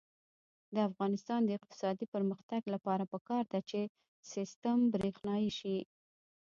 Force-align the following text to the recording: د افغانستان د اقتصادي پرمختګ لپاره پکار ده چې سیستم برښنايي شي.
د 0.75 0.77
افغانستان 0.89 1.39
د 1.45 1.49
اقتصادي 1.57 2.05
پرمختګ 2.15 2.61
لپاره 2.73 3.03
پکار 3.13 3.43
ده 3.53 3.59
چې 3.69 3.79
سیستم 4.33 4.77
برښنايي 4.93 5.49
شي. 5.59 5.77